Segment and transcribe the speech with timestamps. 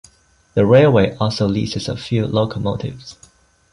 [0.55, 3.17] The railway also leases a few locomotives.